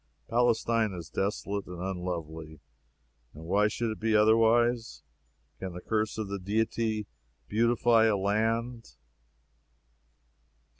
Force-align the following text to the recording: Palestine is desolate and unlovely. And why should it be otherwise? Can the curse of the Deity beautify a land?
Palestine 0.27 0.93
is 0.93 1.11
desolate 1.11 1.67
and 1.67 1.79
unlovely. 1.79 2.59
And 3.35 3.43
why 3.43 3.67
should 3.67 3.91
it 3.91 3.99
be 3.99 4.15
otherwise? 4.15 5.03
Can 5.59 5.73
the 5.73 5.79
curse 5.79 6.17
of 6.17 6.27
the 6.27 6.39
Deity 6.39 7.05
beautify 7.47 8.05
a 8.05 8.17
land? 8.17 8.95